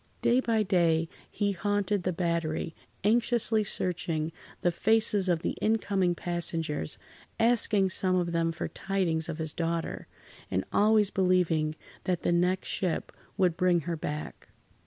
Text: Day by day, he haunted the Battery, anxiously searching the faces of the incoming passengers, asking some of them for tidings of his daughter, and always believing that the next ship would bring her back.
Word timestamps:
Day 0.23 0.39
by 0.39 0.63
day, 0.63 1.07
he 1.29 1.51
haunted 1.51 2.01
the 2.01 2.11
Battery, 2.11 2.73
anxiously 3.03 3.63
searching 3.63 4.31
the 4.61 4.71
faces 4.71 5.29
of 5.29 5.43
the 5.43 5.55
incoming 5.61 6.15
passengers, 6.15 6.97
asking 7.39 7.89
some 7.91 8.15
of 8.15 8.31
them 8.31 8.51
for 8.51 8.67
tidings 8.67 9.29
of 9.29 9.37
his 9.37 9.53
daughter, 9.53 10.07
and 10.49 10.65
always 10.73 11.11
believing 11.11 11.75
that 12.05 12.23
the 12.23 12.31
next 12.31 12.67
ship 12.67 13.11
would 13.37 13.55
bring 13.55 13.81
her 13.81 13.95
back. 13.95 14.49